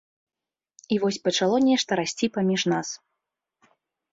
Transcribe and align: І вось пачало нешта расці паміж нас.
І 0.95 0.97
вось 1.03 1.19
пачало 1.27 1.57
нешта 1.67 1.91
расці 1.99 2.31
паміж 2.39 2.61
нас. 2.75 2.87